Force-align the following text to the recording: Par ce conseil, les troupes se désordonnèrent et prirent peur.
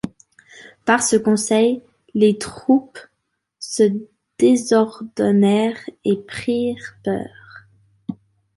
Par 0.83 1.03
ce 1.03 1.15
conseil, 1.15 1.83
les 2.15 2.35
troupes 2.39 2.97
se 3.59 3.83
désordonnèrent 4.39 5.79
et 6.05 6.17
prirent 6.17 6.95
peur. 7.03 7.27